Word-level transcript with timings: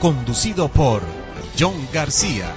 conducido 0.00 0.68
por 0.68 1.02
John 1.58 1.74
García. 1.92 2.54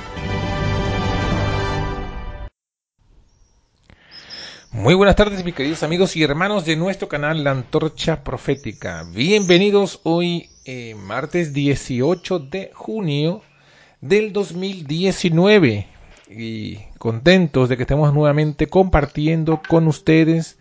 Muy 4.72 4.94
buenas 4.94 5.16
tardes 5.16 5.44
mis 5.44 5.56
queridos 5.56 5.84
amigos 5.84 6.16
y 6.16 6.24
hermanos 6.24 6.66
de 6.66 6.76
nuestro 6.76 7.08
canal 7.08 7.44
La 7.44 7.52
Antorcha 7.52 8.24
Profética. 8.24 9.06
Bienvenidos 9.12 10.00
hoy 10.04 10.50
eh, 10.66 10.96
martes 10.96 11.52
18 11.54 12.40
de 12.40 12.72
junio 12.74 13.42
del 14.02 14.34
2019 14.34 15.88
y 16.30 16.78
contentos 17.00 17.70
de 17.70 17.76
que 17.76 17.84
estemos 17.84 18.14
nuevamente 18.14 18.68
compartiendo 18.68 19.62
con 19.68 19.88
ustedes 19.88 20.60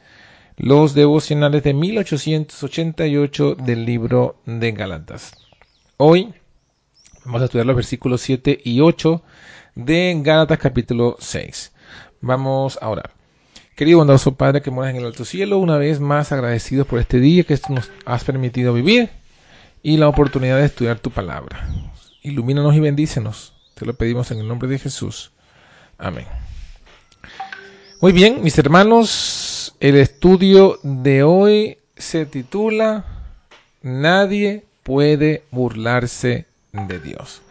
los 0.57 0.95
devocionales 0.95 1.63
de 1.63 1.75
1888 1.75 3.55
del 3.55 3.85
libro 3.85 4.37
de 4.47 4.73
Galatas. 4.73 5.33
Hoy 5.99 6.35
Vamos 7.25 7.43
a 7.43 7.45
estudiar 7.45 7.67
los 7.67 7.77
versículos 7.77 8.23
7 8.23 8.61
y 8.65 8.81
8 8.81 9.23
de 9.75 10.19
Gálatas 10.23 10.59
capítulo 10.59 11.17
6. 11.21 11.73
Vamos 12.23 12.79
a 12.81 12.89
orar. 12.89 13.11
Querido 13.77 13.99
bondadoso 13.99 14.37
Padre 14.37 14.63
que 14.63 14.71
moras 14.71 14.91
en 14.91 14.97
el 14.97 15.07
alto 15.07 15.27
cielo, 15.27 15.59
una 15.59 15.77
vez 15.77 16.01
más 16.01 16.33
agradecidos 16.33 16.87
por 16.87 16.99
este 16.99 17.21
día 17.21 17.45
que 17.45 17.59
nos 17.69 17.91
has 18.07 18.25
permitido 18.25 18.73
vivir 18.73 19.11
y 19.83 19.99
la 19.99 20.09
oportunidad 20.09 20.57
de 20.57 20.65
estudiar 20.65 20.99
tu 20.99 21.11
palabra. 21.11 21.69
Ilumínanos 22.23 22.75
y 22.75 22.81
bendícenos. 22.81 23.53
Te 23.75 23.85
lo 23.85 23.93
pedimos 23.93 24.31
en 24.31 24.39
el 24.39 24.49
nombre 24.49 24.69
de 24.69 24.79
Jesús. 24.79 25.33
Amén. 25.99 26.27
Muy 28.01 28.13
bien, 28.13 28.43
mis 28.43 28.59
hermanos, 28.59 29.75
el 29.79 29.97
estudio 29.97 30.79
de 30.83 31.23
hoy 31.23 31.79
se 31.97 32.25
titula 32.25 33.05
Nadie 33.83 34.65
puede 34.83 35.45
burlarse 35.51 36.50
de 36.73 36.99
Dios. 36.99 37.43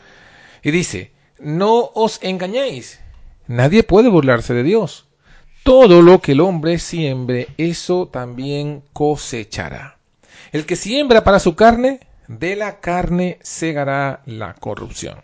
Y 0.63 0.71
dice, 0.71 1.11
no 1.39 1.91
os 1.93 2.19
engañéis, 2.21 2.99
nadie 3.47 3.83
puede 3.83 4.09
burlarse 4.09 4.53
de 4.53 4.63
Dios. 4.63 5.07
Todo 5.63 6.01
lo 6.01 6.19
que 6.19 6.33
el 6.33 6.41
hombre 6.41 6.79
siembre, 6.79 7.47
eso 7.57 8.07
también 8.07 8.83
cosechará. 8.93 9.97
El 10.51 10.65
que 10.65 10.75
siembra 10.75 11.23
para 11.23 11.39
su 11.39 11.55
carne, 11.55 11.99
de 12.27 12.55
la 12.55 12.79
carne 12.79 13.39
segará 13.41 14.21
la 14.25 14.53
corrupción. 14.53 15.21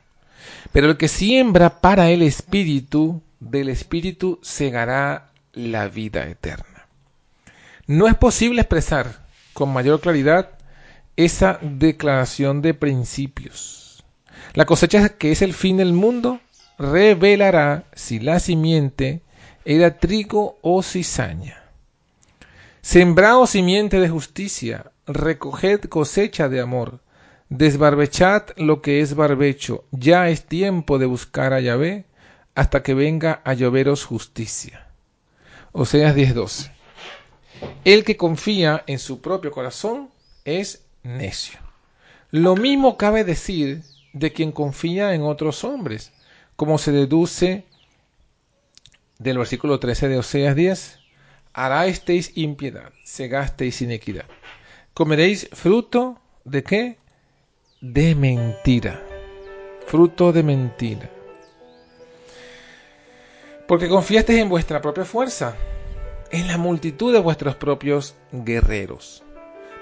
Pero 0.71 0.87
el 0.87 0.97
que 0.97 1.07
siembra 1.07 1.81
para 1.81 2.09
el 2.09 2.21
espíritu, 2.21 3.21
del 3.39 3.69
espíritu 3.69 4.39
segará 4.41 5.31
la 5.53 5.87
vida 5.87 6.27
eterna. 6.27 6.87
No 7.87 8.07
es 8.07 8.15
posible 8.15 8.61
expresar 8.61 9.25
con 9.53 9.71
mayor 9.71 10.01
claridad 10.01 10.51
esa 11.15 11.59
declaración 11.61 12.61
de 12.61 12.73
principios 12.73 13.84
la 14.53 14.65
cosecha 14.65 15.09
que 15.09 15.31
es 15.31 15.41
el 15.41 15.53
fin 15.53 15.77
del 15.77 15.93
mundo 15.93 16.39
revelará 16.77 17.85
si 17.93 18.19
la 18.19 18.39
simiente 18.39 19.21
era 19.65 19.97
trigo 19.97 20.57
o 20.61 20.83
cizaña. 20.83 21.63
Sembraos 22.81 23.51
simiente 23.51 23.99
de 23.99 24.09
justicia, 24.09 24.91
recoged 25.07 25.81
cosecha 25.89 26.49
de 26.49 26.61
amor, 26.61 26.99
desbarbechad 27.49 28.43
lo 28.57 28.81
que 28.81 29.01
es 29.01 29.15
barbecho, 29.15 29.85
ya 29.91 30.29
es 30.29 30.45
tiempo 30.45 30.99
de 30.99 31.07
buscar 31.07 31.53
a 31.53 31.59
Yahvé 31.59 32.05
hasta 32.53 32.83
que 32.83 32.93
venga 32.93 33.41
a 33.43 33.53
lloveros 33.53 34.05
justicia. 34.05 34.87
Oseas 35.71 36.15
10:12. 36.15 36.71
El 37.83 38.03
que 38.03 38.17
confía 38.17 38.83
en 38.87 38.99
su 38.99 39.21
propio 39.21 39.51
corazón 39.51 40.09
es 40.45 40.85
necio. 41.03 41.59
Lo 42.31 42.55
mismo 42.55 42.97
cabe 42.97 43.23
decir 43.23 43.83
de 44.15 44.31
quien 44.31 44.53
confía 44.53 45.13
en 45.13 45.23
otros 45.23 45.65
hombres, 45.65 46.13
como 46.55 46.77
se 46.77 46.93
deduce 46.93 47.65
del 49.19 49.37
versículo 49.37 49.77
13 49.77 50.07
de 50.07 50.17
Oseas 50.17 50.55
10, 50.55 50.99
harasteis 51.51 52.31
impiedad, 52.37 52.93
segasteis 53.03 53.81
inequidad. 53.81 54.23
Comeréis 54.93 55.49
fruto 55.51 56.17
de 56.45 56.63
qué? 56.63 56.97
De 57.81 58.15
mentira. 58.15 59.03
Fruto 59.85 60.31
de 60.31 60.43
mentira. 60.43 61.09
Porque 63.67 63.89
confiasteis 63.89 64.39
en 64.39 64.47
vuestra 64.47 64.81
propia 64.81 65.03
fuerza, 65.03 65.57
en 66.31 66.47
la 66.47 66.57
multitud 66.57 67.11
de 67.11 67.19
vuestros 67.19 67.57
propios 67.57 68.15
guerreros. 68.31 69.23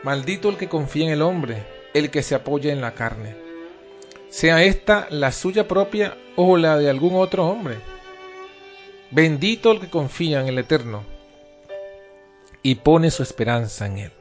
Maldito 0.03 0.49
el 0.49 0.57
que 0.57 0.69
confía 0.69 1.05
en 1.05 1.11
el 1.11 1.21
hombre, 1.21 1.63
el 1.93 2.09
que 2.09 2.23
se 2.23 2.33
apoya 2.33 2.73
en 2.73 2.81
la 2.81 2.95
carne 2.95 3.52
sea 4.33 4.63
esta 4.63 5.05
la 5.11 5.31
suya 5.31 5.67
propia 5.67 6.17
o 6.35 6.57
la 6.57 6.79
de 6.79 6.89
algún 6.89 7.13
otro 7.13 7.45
hombre. 7.47 7.77
Bendito 9.11 9.71
el 9.71 9.79
que 9.79 9.91
confía 9.91 10.41
en 10.41 10.47
el 10.47 10.57
Eterno 10.57 11.03
y 12.63 12.73
pone 12.73 13.11
su 13.11 13.21
esperanza 13.21 13.85
en 13.85 13.99
Él. 13.99 14.11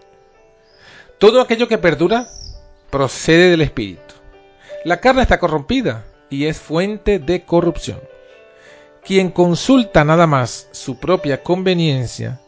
Todo 1.17 1.41
aquello 1.41 1.67
que 1.67 1.79
perdura 1.79 2.29
procede 2.91 3.53
del 3.53 3.63
Espíritu. 3.63 4.15
La 4.85 5.01
carne 5.01 5.23
está 5.23 5.39
corrompida 5.39 6.05
y 6.29 6.45
es 6.45 6.59
fuente 6.59 7.19
de 7.19 7.47
corrupción. 7.47 7.99
Quien 9.03 9.31
consulta 9.31 10.05
nada 10.05 10.27
más 10.27 10.69
su 10.73 11.01
propia 11.01 11.43
conveniencia, 11.43 12.39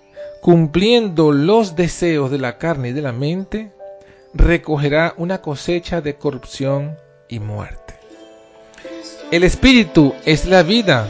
cumpliendo 0.43 1.33
los 1.33 1.77
deseos 1.77 2.31
de 2.31 2.39
la 2.39 2.59
carne 2.59 2.91
y 2.91 2.93
de 2.93 3.01
la 3.01 3.13
mente, 3.13 3.73
recogerá 4.35 5.15
una 5.17 5.41
cosecha 5.41 6.03
de 6.03 6.17
corrupción 6.17 6.99
muerte. 7.41 7.95
El 9.31 9.45
espíritu 9.45 10.15
es 10.25 10.45
la 10.47 10.63
vida. 10.63 11.09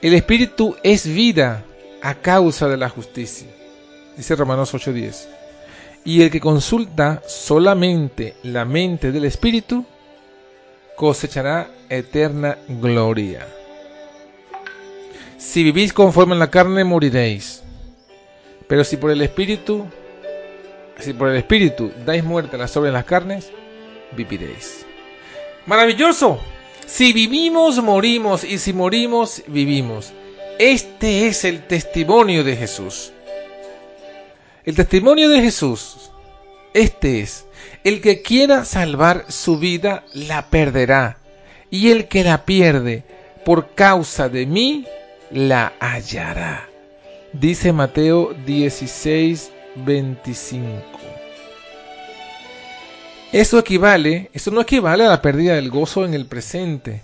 El 0.00 0.14
espíritu 0.14 0.76
es 0.82 1.06
vida 1.06 1.64
a 2.02 2.14
causa 2.14 2.68
de 2.68 2.76
la 2.76 2.88
justicia. 2.88 3.48
Dice 4.16 4.34
Romanos 4.34 4.72
8:10. 4.74 5.28
Y 6.04 6.22
el 6.22 6.30
que 6.30 6.40
consulta 6.40 7.22
solamente 7.26 8.34
la 8.42 8.64
mente 8.64 9.12
del 9.12 9.24
espíritu 9.24 9.84
cosechará 10.96 11.70
eterna 11.88 12.58
gloria. 12.68 13.46
Si 15.36 15.62
vivís 15.62 15.92
conforme 15.92 16.34
en 16.34 16.40
la 16.40 16.50
carne 16.50 16.82
moriréis. 16.84 17.62
Pero 18.66 18.84
si 18.84 18.96
por 18.96 19.10
el 19.10 19.22
espíritu 19.22 19.86
si 20.98 21.12
por 21.12 21.28
el 21.28 21.36
espíritu 21.36 21.92
dais 22.04 22.24
muerte 22.24 22.56
a 22.56 22.58
las 22.58 22.76
obras 22.76 22.90
de 22.90 22.98
las 22.98 23.04
carnes, 23.04 23.52
viviréis. 24.12 24.86
Maravilloso. 25.66 26.40
Si 26.86 27.12
vivimos, 27.12 27.82
morimos, 27.82 28.44
y 28.44 28.58
si 28.58 28.72
morimos, 28.72 29.42
vivimos. 29.46 30.12
Este 30.58 31.26
es 31.26 31.44
el 31.44 31.66
testimonio 31.66 32.42
de 32.42 32.56
Jesús. 32.56 33.12
El 34.64 34.74
testimonio 34.74 35.28
de 35.28 35.40
Jesús, 35.40 36.10
este 36.74 37.20
es, 37.20 37.46
el 37.84 38.00
que 38.00 38.22
quiera 38.22 38.64
salvar 38.64 39.26
su 39.28 39.58
vida, 39.58 40.04
la 40.12 40.50
perderá, 40.50 41.18
y 41.70 41.90
el 41.90 42.08
que 42.08 42.24
la 42.24 42.44
pierde 42.44 43.04
por 43.44 43.74
causa 43.74 44.28
de 44.28 44.46
mí, 44.46 44.86
la 45.30 45.72
hallará. 45.80 46.68
Dice 47.32 47.72
Mateo 47.72 48.34
16, 48.44 49.52
25. 49.76 51.17
Eso 53.32 53.58
equivale, 53.58 54.30
eso 54.32 54.50
no 54.50 54.62
equivale 54.62 55.04
a 55.04 55.08
la 55.08 55.20
pérdida 55.20 55.54
del 55.54 55.68
gozo 55.68 56.06
en 56.06 56.14
el 56.14 56.24
presente. 56.24 57.02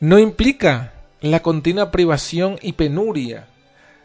No 0.00 0.18
implica 0.18 0.94
la 1.20 1.40
continua 1.40 1.90
privación 1.90 2.58
y 2.62 2.72
penuria, 2.72 3.46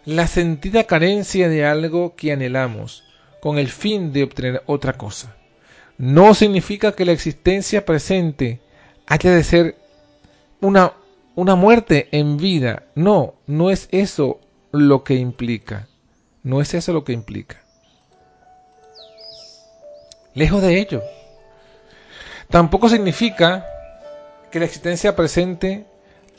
la 0.04 0.28
sentida 0.28 0.84
carencia 0.84 1.48
de 1.48 1.66
algo 1.66 2.16
que 2.18 2.34
anhelamos, 2.34 3.06
con 3.42 3.58
el 3.58 3.70
fin 3.70 4.12
de 4.12 4.24
obtener 4.24 4.64
otra 4.66 4.94
cosa. 4.94 5.34
No 5.98 6.34
significa 6.34 6.92
que 6.92 7.06
la 7.06 7.14
existencia 7.14 7.86
presente 7.86 8.60
haya 9.08 9.32
de 9.32 9.44
ser 9.46 9.78
una, 10.60 10.92
una 11.36 11.56
muerte 11.56 12.10
en 12.12 12.36
vida. 12.36 12.84
No, 12.96 13.36
no 13.48 13.70
es 13.72 13.88
eso 13.92 14.42
lo 14.74 15.06
que 15.06 15.16
implica. 15.16 15.88
No 16.44 16.60
es 16.60 16.74
eso 16.74 16.92
lo 16.92 17.06
que 17.06 17.14
implica. 17.14 17.62
Lejos 20.34 20.62
de 20.62 20.80
ello. 20.80 21.02
Tampoco 22.56 22.88
significa 22.88 23.66
que 24.50 24.60
la 24.60 24.66
existencia 24.66 25.14
presente 25.14 25.84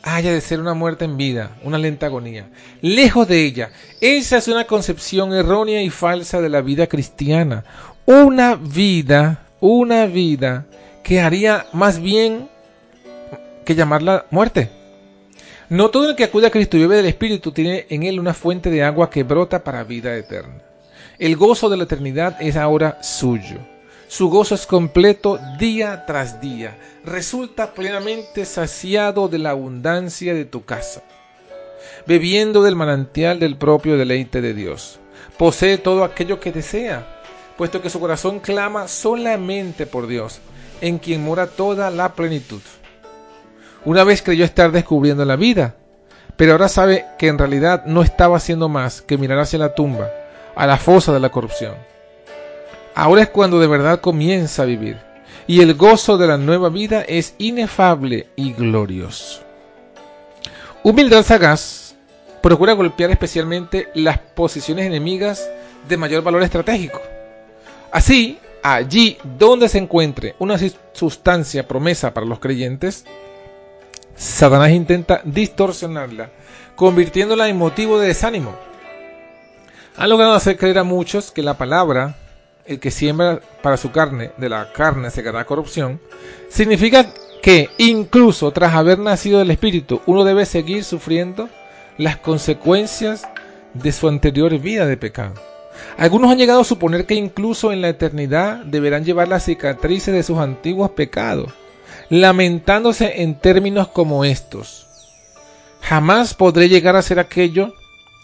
haya 0.02 0.32
de 0.32 0.40
ser 0.40 0.60
una 0.60 0.72
muerte 0.72 1.04
en 1.04 1.18
vida, 1.18 1.58
una 1.62 1.76
lenta 1.76 2.06
agonía. 2.06 2.48
Lejos 2.80 3.28
de 3.28 3.44
ella. 3.44 3.68
Esa 4.00 4.38
es 4.38 4.48
una 4.48 4.64
concepción 4.66 5.34
errónea 5.34 5.82
y 5.82 5.90
falsa 5.90 6.40
de 6.40 6.48
la 6.48 6.62
vida 6.62 6.86
cristiana. 6.86 7.64
Una 8.06 8.54
vida, 8.54 9.42
una 9.60 10.06
vida 10.06 10.64
que 11.02 11.20
haría 11.20 11.66
más 11.74 12.00
bien 12.00 12.48
que 13.66 13.74
llamarla 13.74 14.24
muerte. 14.30 14.70
No 15.68 15.90
todo 15.90 16.08
el 16.08 16.16
que 16.16 16.24
acude 16.24 16.46
a 16.46 16.50
Cristo 16.50 16.78
y 16.78 16.80
bebe 16.80 16.96
del 16.96 17.04
Espíritu 17.04 17.52
tiene 17.52 17.84
en 17.90 18.04
él 18.04 18.18
una 18.18 18.32
fuente 18.32 18.70
de 18.70 18.82
agua 18.82 19.10
que 19.10 19.22
brota 19.22 19.62
para 19.62 19.84
vida 19.84 20.16
eterna. 20.16 20.62
El 21.18 21.36
gozo 21.36 21.68
de 21.68 21.76
la 21.76 21.84
eternidad 21.84 22.38
es 22.40 22.56
ahora 22.56 23.02
suyo. 23.02 23.75
Su 24.08 24.30
gozo 24.30 24.54
es 24.54 24.66
completo 24.66 25.40
día 25.58 26.06
tras 26.06 26.40
día. 26.40 26.78
Resulta 27.04 27.74
plenamente 27.74 28.44
saciado 28.44 29.28
de 29.28 29.38
la 29.38 29.50
abundancia 29.50 30.32
de 30.32 30.44
tu 30.44 30.64
casa, 30.64 31.02
bebiendo 32.06 32.62
del 32.62 32.76
manantial 32.76 33.40
del 33.40 33.56
propio 33.56 33.98
deleite 33.98 34.40
de 34.40 34.54
Dios. 34.54 35.00
Posee 35.36 35.78
todo 35.78 36.04
aquello 36.04 36.38
que 36.38 36.52
desea, 36.52 37.04
puesto 37.56 37.82
que 37.82 37.90
su 37.90 37.98
corazón 37.98 38.38
clama 38.38 38.86
solamente 38.86 39.86
por 39.86 40.06
Dios, 40.06 40.38
en 40.80 40.98
quien 40.98 41.24
mora 41.24 41.48
toda 41.48 41.90
la 41.90 42.14
plenitud. 42.14 42.62
Una 43.84 44.04
vez 44.04 44.22
creyó 44.22 44.44
estar 44.44 44.70
descubriendo 44.70 45.24
la 45.24 45.36
vida, 45.36 45.74
pero 46.36 46.52
ahora 46.52 46.68
sabe 46.68 47.06
que 47.18 47.26
en 47.26 47.38
realidad 47.38 47.84
no 47.86 48.02
estaba 48.02 48.36
haciendo 48.36 48.68
más 48.68 49.02
que 49.02 49.18
mirar 49.18 49.40
hacia 49.40 49.58
la 49.58 49.74
tumba, 49.74 50.10
a 50.54 50.66
la 50.66 50.76
fosa 50.76 51.12
de 51.12 51.20
la 51.20 51.30
corrupción. 51.30 51.74
Ahora 52.96 53.20
es 53.20 53.28
cuando 53.28 53.60
de 53.60 53.66
verdad 53.66 54.00
comienza 54.00 54.62
a 54.62 54.64
vivir, 54.64 54.96
y 55.46 55.60
el 55.60 55.75
gozo 55.75 56.16
de 56.16 56.28
la 56.28 56.38
nueva 56.38 56.70
vida 56.70 57.02
es 57.02 57.34
inefable 57.37 58.28
y 58.37 58.54
glorioso. 58.54 59.43
Humildad 60.82 61.22
sagaz 61.22 61.94
procura 62.43 62.72
golpear 62.72 63.10
especialmente 63.10 63.88
las 63.94 64.16
posiciones 64.19 64.87
enemigas 64.87 65.46
de 65.87 65.98
mayor 65.98 66.22
valor 66.22 66.43
estratégico. 66.43 67.02
Así, 67.93 68.38
allí 68.62 69.19
donde 69.38 69.69
se 69.69 69.76
encuentre 69.76 70.34
una 70.38 70.56
sustancia 70.94 71.69
promesa 71.69 72.14
para 72.14 72.25
los 72.25 72.38
creyentes, 72.38 73.04
Satanás 74.14 74.70
intenta 74.70 75.20
distorsionarla, 75.22 76.31
convirtiéndola 76.76 77.46
en 77.46 77.58
motivo 77.58 77.99
de 77.99 78.08
desánimo. 78.08 78.56
Ha 79.99 80.06
logrado 80.06 80.32
hacer 80.32 80.56
creer 80.56 80.78
a 80.78 80.82
muchos 80.82 81.31
que 81.31 81.42
la 81.42 81.58
palabra 81.58 82.16
el 82.66 82.80
que 82.80 82.90
siembra 82.90 83.40
para 83.62 83.76
su 83.76 83.90
carne, 83.92 84.32
de 84.36 84.48
la 84.48 84.72
carne 84.72 85.10
se 85.10 85.16
segará 85.16 85.44
corrupción, 85.44 86.00
significa 86.48 87.12
que 87.42 87.70
incluso 87.78 88.50
tras 88.50 88.74
haber 88.74 88.98
nacido 88.98 89.38
del 89.38 89.50
Espíritu, 89.50 90.02
uno 90.06 90.24
debe 90.24 90.46
seguir 90.46 90.84
sufriendo 90.84 91.48
las 91.96 92.16
consecuencias 92.16 93.26
de 93.74 93.92
su 93.92 94.08
anterior 94.08 94.58
vida 94.58 94.86
de 94.86 94.96
pecado. 94.96 95.34
Algunos 95.96 96.30
han 96.30 96.38
llegado 96.38 96.60
a 96.60 96.64
suponer 96.64 97.06
que 97.06 97.14
incluso 97.14 97.72
en 97.72 97.82
la 97.82 97.88
eternidad 97.88 98.64
deberán 98.64 99.04
llevar 99.04 99.28
las 99.28 99.44
cicatrices 99.44 100.12
de 100.12 100.22
sus 100.22 100.38
antiguos 100.38 100.90
pecados, 100.90 101.52
lamentándose 102.08 103.22
en 103.22 103.38
términos 103.38 103.88
como 103.88 104.24
estos. 104.24 104.86
Jamás 105.82 106.34
podré 106.34 106.68
llegar 106.68 106.96
a 106.96 107.02
ser 107.02 107.20
aquello 107.20 107.74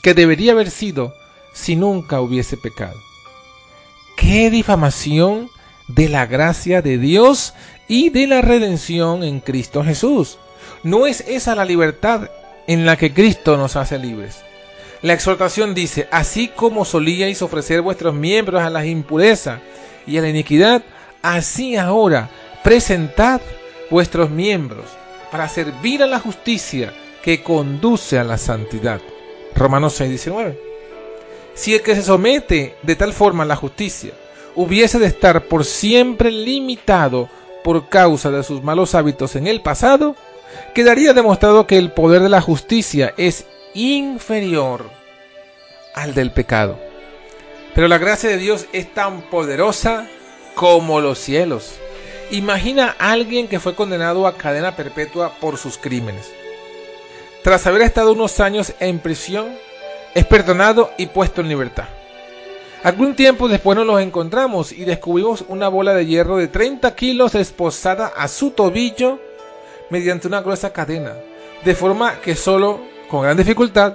que 0.02 0.14
debería 0.14 0.52
haber 0.52 0.70
sido 0.70 1.14
si 1.52 1.76
nunca 1.76 2.20
hubiese 2.20 2.56
pecado 2.56 2.96
qué 4.22 4.50
difamación 4.50 5.50
de 5.88 6.08
la 6.08 6.26
gracia 6.26 6.80
de 6.80 6.96
Dios 6.96 7.54
y 7.88 8.10
de 8.10 8.28
la 8.28 8.40
redención 8.40 9.24
en 9.24 9.40
Cristo 9.40 9.82
Jesús. 9.82 10.38
¿No 10.84 11.06
es 11.06 11.22
esa 11.22 11.56
la 11.56 11.64
libertad 11.64 12.30
en 12.68 12.86
la 12.86 12.96
que 12.96 13.12
Cristo 13.12 13.56
nos 13.56 13.74
hace 13.74 13.98
libres? 13.98 14.42
La 15.02 15.12
exhortación 15.12 15.74
dice, 15.74 16.08
así 16.12 16.46
como 16.48 16.84
solíais 16.84 17.42
ofrecer 17.42 17.82
vuestros 17.82 18.14
miembros 18.14 18.62
a 18.62 18.70
la 18.70 18.86
impureza 18.86 19.60
y 20.06 20.16
a 20.18 20.22
la 20.22 20.28
iniquidad, 20.28 20.82
así 21.22 21.76
ahora 21.76 22.30
presentad 22.62 23.40
vuestros 23.90 24.30
miembros 24.30 24.84
para 25.32 25.48
servir 25.48 26.02
a 26.02 26.06
la 26.06 26.20
justicia 26.20 26.92
que 27.24 27.42
conduce 27.42 28.18
a 28.18 28.24
la 28.24 28.38
santidad. 28.38 29.00
Romanos 29.56 29.94
6, 29.94 30.10
19. 30.10 30.71
Si 31.54 31.74
el 31.74 31.82
que 31.82 31.94
se 31.94 32.02
somete 32.02 32.76
de 32.82 32.96
tal 32.96 33.12
forma 33.12 33.44
a 33.44 33.46
la 33.46 33.56
justicia 33.56 34.12
hubiese 34.54 34.98
de 34.98 35.06
estar 35.06 35.44
por 35.44 35.64
siempre 35.64 36.30
limitado 36.30 37.28
por 37.64 37.88
causa 37.88 38.30
de 38.30 38.42
sus 38.42 38.62
malos 38.62 38.94
hábitos 38.94 39.36
en 39.36 39.46
el 39.46 39.60
pasado, 39.60 40.16
quedaría 40.74 41.12
demostrado 41.12 41.66
que 41.66 41.78
el 41.78 41.92
poder 41.92 42.22
de 42.22 42.28
la 42.28 42.40
justicia 42.40 43.14
es 43.16 43.46
inferior 43.74 44.90
al 45.94 46.14
del 46.14 46.32
pecado. 46.32 46.78
Pero 47.74 47.88
la 47.88 47.98
gracia 47.98 48.28
de 48.28 48.36
Dios 48.36 48.66
es 48.72 48.92
tan 48.92 49.22
poderosa 49.22 50.06
como 50.54 51.00
los 51.00 51.18
cielos. 51.18 51.74
Imagina 52.30 52.96
a 52.98 53.12
alguien 53.12 53.48
que 53.48 53.60
fue 53.60 53.74
condenado 53.74 54.26
a 54.26 54.36
cadena 54.36 54.76
perpetua 54.76 55.34
por 55.40 55.58
sus 55.58 55.78
crímenes. 55.78 56.30
Tras 57.42 57.66
haber 57.66 57.82
estado 57.82 58.12
unos 58.12 58.40
años 58.40 58.72
en 58.80 58.98
prisión, 58.98 59.54
es 60.14 60.26
perdonado 60.26 60.90
y 60.98 61.06
puesto 61.06 61.40
en 61.40 61.48
libertad. 61.48 61.88
Algún 62.82 63.14
tiempo 63.14 63.48
después 63.48 63.76
nos 63.76 63.86
los 63.86 64.00
encontramos 64.00 64.72
y 64.72 64.84
descubrimos 64.84 65.44
una 65.48 65.68
bola 65.68 65.94
de 65.94 66.04
hierro 66.04 66.38
de 66.38 66.48
30 66.48 66.94
kilos 66.96 67.34
esposada 67.36 68.08
a 68.08 68.26
su 68.26 68.50
tobillo 68.50 69.20
mediante 69.88 70.26
una 70.26 70.40
gruesa 70.40 70.72
cadena, 70.72 71.14
de 71.64 71.74
forma 71.76 72.20
que 72.20 72.34
solo, 72.34 72.80
con 73.08 73.22
gran 73.22 73.36
dificultad, 73.36 73.94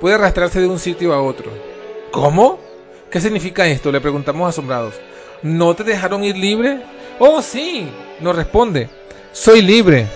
puede 0.00 0.16
arrastrarse 0.16 0.60
de 0.60 0.66
un 0.66 0.80
sitio 0.80 1.12
a 1.14 1.22
otro. 1.22 1.52
¿Cómo? 2.10 2.58
¿Qué 3.08 3.20
significa 3.20 3.66
esto? 3.66 3.92
Le 3.92 4.00
preguntamos 4.00 4.48
asombrados. 4.48 4.94
¿No 5.42 5.74
te 5.74 5.84
dejaron 5.84 6.24
ir 6.24 6.36
libre? 6.36 6.80
Oh, 7.20 7.40
sí, 7.40 7.88
nos 8.20 8.34
responde. 8.34 8.88
Soy 9.30 9.62
libre, 9.62 10.06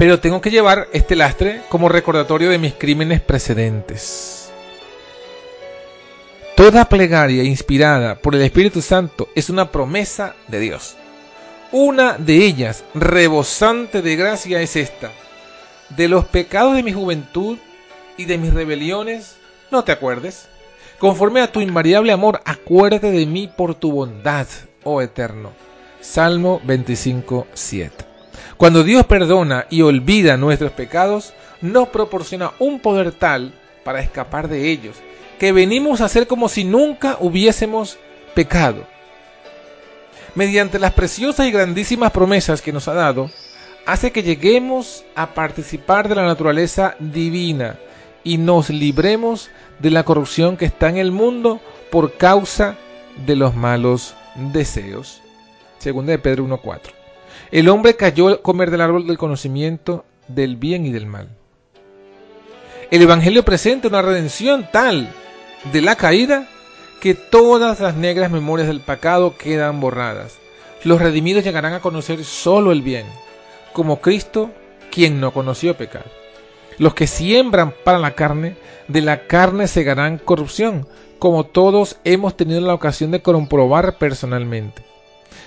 pero 0.00 0.18
tengo 0.18 0.40
que 0.40 0.50
llevar 0.50 0.88
este 0.94 1.14
lastre 1.14 1.60
como 1.68 1.90
recordatorio 1.90 2.48
de 2.48 2.56
mis 2.56 2.72
crímenes 2.72 3.20
precedentes. 3.20 4.50
Toda 6.56 6.86
plegaria 6.86 7.44
inspirada 7.44 8.14
por 8.14 8.34
el 8.34 8.40
Espíritu 8.40 8.80
Santo 8.80 9.28
es 9.34 9.50
una 9.50 9.70
promesa 9.70 10.36
de 10.48 10.58
Dios. 10.58 10.96
Una 11.70 12.16
de 12.16 12.46
ellas, 12.46 12.82
rebosante 12.94 14.00
de 14.00 14.16
gracia, 14.16 14.62
es 14.62 14.74
esta. 14.74 15.10
De 15.90 16.08
los 16.08 16.24
pecados 16.24 16.76
de 16.76 16.82
mi 16.82 16.94
juventud 16.94 17.58
y 18.16 18.24
de 18.24 18.38
mis 18.38 18.54
rebeliones, 18.54 19.36
no 19.70 19.84
te 19.84 19.92
acuerdes. 19.92 20.48
Conforme 20.98 21.42
a 21.42 21.52
tu 21.52 21.60
invariable 21.60 22.10
amor, 22.10 22.40
acuérdate 22.46 23.10
de 23.10 23.26
mí 23.26 23.52
por 23.54 23.74
tu 23.74 23.92
bondad, 23.92 24.46
oh 24.82 25.02
Eterno. 25.02 25.52
Salmo 26.00 26.58
25, 26.64 27.48
7. 27.52 28.09
Cuando 28.56 28.84
Dios 28.84 29.06
perdona 29.06 29.66
y 29.70 29.82
olvida 29.82 30.36
nuestros 30.36 30.72
pecados, 30.72 31.32
nos 31.60 31.88
proporciona 31.88 32.52
un 32.58 32.80
poder 32.80 33.12
tal 33.12 33.52
para 33.84 34.00
escapar 34.00 34.48
de 34.48 34.70
ellos, 34.70 34.96
que 35.38 35.52
venimos 35.52 36.00
a 36.00 36.08
ser 36.08 36.26
como 36.26 36.48
si 36.48 36.64
nunca 36.64 37.16
hubiésemos 37.20 37.98
pecado. 38.34 38.86
Mediante 40.34 40.78
las 40.78 40.92
preciosas 40.92 41.46
y 41.46 41.50
grandísimas 41.50 42.12
promesas 42.12 42.62
que 42.62 42.72
nos 42.72 42.86
ha 42.88 42.94
dado, 42.94 43.30
hace 43.86 44.12
que 44.12 44.22
lleguemos 44.22 45.04
a 45.14 45.34
participar 45.34 46.08
de 46.08 46.14
la 46.14 46.24
naturaleza 46.24 46.94
divina 46.98 47.76
y 48.22 48.38
nos 48.38 48.70
libremos 48.70 49.50
de 49.78 49.90
la 49.90 50.04
corrupción 50.04 50.56
que 50.56 50.66
está 50.66 50.88
en 50.88 50.98
el 50.98 51.10
mundo 51.10 51.60
por 51.90 52.16
causa 52.16 52.76
de 53.26 53.36
los 53.36 53.54
malos 53.54 54.14
deseos. 54.52 55.22
Segunda 55.78 56.12
de 56.12 56.18
Pedro 56.18 56.44
1.4 56.46 56.99
el 57.50 57.68
hombre 57.68 57.96
cayó 57.96 58.28
a 58.28 58.42
comer 58.42 58.70
del 58.70 58.80
árbol 58.80 59.06
del 59.06 59.18
conocimiento 59.18 60.04
del 60.28 60.56
bien 60.56 60.86
y 60.86 60.92
del 60.92 61.06
mal. 61.06 61.28
El 62.90 63.02
Evangelio 63.02 63.44
presenta 63.44 63.88
una 63.88 64.02
redención 64.02 64.68
tal 64.72 65.12
de 65.72 65.80
la 65.80 65.96
caída 65.96 66.48
que 67.00 67.14
todas 67.14 67.80
las 67.80 67.96
negras 67.96 68.30
memorias 68.30 68.68
del 68.68 68.80
pecado 68.80 69.36
quedan 69.36 69.80
borradas. 69.80 70.38
Los 70.84 71.00
redimidos 71.00 71.44
llegarán 71.44 71.72
a 71.72 71.80
conocer 71.80 72.24
solo 72.24 72.72
el 72.72 72.82
bien, 72.82 73.06
como 73.72 74.00
Cristo, 74.00 74.50
quien 74.90 75.20
no 75.20 75.32
conoció 75.32 75.76
pecado. 75.76 76.06
Los 76.78 76.94
que 76.94 77.06
siembran 77.06 77.74
para 77.84 77.98
la 77.98 78.14
carne, 78.14 78.56
de 78.88 79.02
la 79.02 79.26
carne 79.26 79.68
segarán 79.68 80.18
corrupción, 80.18 80.88
como 81.18 81.44
todos 81.44 81.98
hemos 82.04 82.36
tenido 82.36 82.60
la 82.60 82.74
ocasión 82.74 83.10
de 83.10 83.22
comprobar 83.22 83.98
personalmente. 83.98 84.82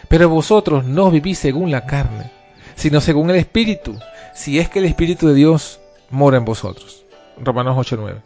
Pero 0.07 0.29
vosotros 0.29 0.85
no 0.85 1.11
vivís 1.11 1.39
según 1.39 1.71
la 1.71 1.85
carne, 1.85 2.31
sino 2.75 3.01
según 3.01 3.29
el 3.29 3.37
Espíritu, 3.37 3.97
si 4.33 4.59
es 4.59 4.69
que 4.69 4.79
el 4.79 4.85
Espíritu 4.85 5.27
de 5.27 5.35
Dios 5.35 5.79
mora 6.09 6.37
en 6.37 6.45
vosotros. 6.45 7.03
Romanos 7.41 7.77
8:9. 7.77 8.21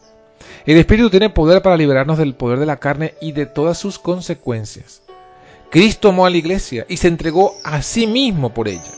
El 0.66 0.78
Espíritu 0.78 1.10
tiene 1.10 1.30
poder 1.30 1.62
para 1.62 1.78
liberarnos 1.78 2.18
del 2.18 2.36
poder 2.36 2.60
de 2.60 2.66
la 2.66 2.78
carne 2.78 3.14
y 3.22 3.32
de 3.32 3.46
todas 3.46 3.78
sus 3.78 4.00
consecuencias. 4.00 5.02
Cristo 5.70 6.10
amó 6.10 6.26
a 6.26 6.30
la 6.30 6.38
iglesia 6.38 6.86
y 6.88 6.98
se 6.98 7.08
entregó 7.08 7.56
a 7.64 7.82
sí 7.82 8.08
mismo 8.08 8.54
por 8.54 8.68
ella, 8.68 8.92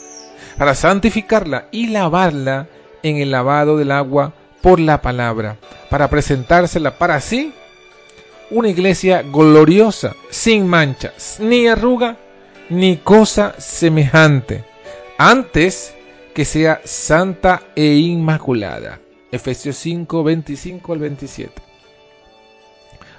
para 0.58 0.76
santificarla 0.76 1.68
y 1.72 1.88
lavarla 1.88 2.68
en 3.04 3.18
el 3.18 3.32
lavado 3.32 3.78
del 3.78 3.92
agua 3.92 4.34
por 4.62 4.80
la 4.80 5.02
palabra, 5.02 5.58
para 5.90 6.10
presentársela 6.10 6.98
para 6.98 7.22
sí 7.22 7.54
una 8.52 8.70
iglesia 8.70 9.22
gloriosa, 9.22 10.16
sin 10.30 10.68
manchas, 10.68 11.38
ni 11.40 11.68
arruga, 11.68 12.18
ni 12.70 12.98
cosa 12.98 13.56
semejante, 13.58 14.64
antes 15.18 15.94
que 16.34 16.46
sea 16.46 16.82
santa 16.86 17.64
e 17.76 17.96
inmaculada. 17.96 19.00
Efesios 19.32 19.76
5, 19.78 20.24
25 20.24 20.94
al 20.94 21.00
27. 21.00 21.62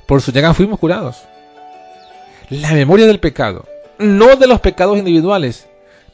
Por 0.06 0.22
su 0.22 0.32
llaga 0.32 0.54
fuimos 0.54 0.78
curados. 0.78 1.22
La 2.48 2.72
memoria 2.72 3.06
del 3.06 3.20
pecado, 3.20 3.66
no 3.98 4.36
de 4.36 4.46
los 4.46 4.60
pecados 4.60 4.98
individuales, 4.98 5.68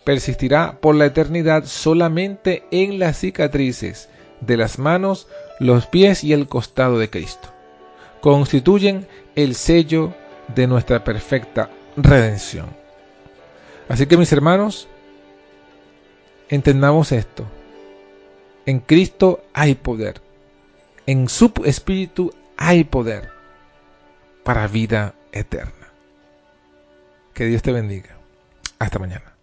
persistirá 0.04 0.78
por 0.80 0.94
la 0.94 1.06
eternidad 1.06 1.64
solamente 1.64 2.64
en 2.70 2.98
las 2.98 3.18
cicatrices 3.18 4.08
de 4.40 4.56
las 4.56 4.78
manos, 4.78 5.28
los 5.58 5.86
pies 5.86 6.24
y 6.24 6.32
el 6.32 6.46
costado 6.46 6.98
de 6.98 7.08
Cristo. 7.08 7.48
Constituyen 8.20 9.06
el 9.34 9.54
sello 9.54 10.12
de 10.54 10.66
nuestra 10.66 11.04
perfecta 11.04 11.70
redención. 11.96 12.85
Así 13.88 14.06
que 14.06 14.16
mis 14.16 14.32
hermanos, 14.32 14.88
entendamos 16.48 17.12
esto. 17.12 17.44
En 18.66 18.80
Cristo 18.80 19.44
hay 19.52 19.74
poder. 19.74 20.20
En 21.06 21.28
su 21.28 21.52
espíritu 21.64 22.32
hay 22.56 22.84
poder 22.84 23.30
para 24.42 24.66
vida 24.66 25.14
eterna. 25.32 25.92
Que 27.32 27.44
Dios 27.44 27.62
te 27.62 27.72
bendiga. 27.72 28.16
Hasta 28.78 28.98
mañana. 28.98 29.35